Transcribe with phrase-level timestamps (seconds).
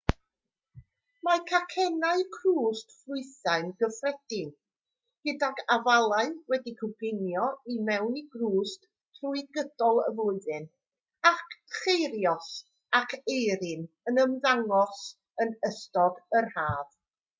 [1.25, 4.47] mae cacennau crwst ffrwythau'n gyffredin
[5.29, 7.43] gydag afalau wedi'u coginio
[7.73, 10.65] i mewn i grwst trwy gydol y flwyddyn
[11.31, 11.33] a
[11.77, 12.49] cheirios
[13.01, 15.05] ac eirin yn ymddangos
[15.47, 16.97] yn ystod yr haf